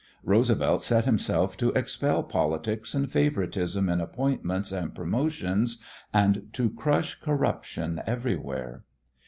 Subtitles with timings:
[0.23, 5.77] Roosevelt set himself to expel politics and favoritism in appointments and promotions
[6.11, 8.83] and to crush corruption everywhere.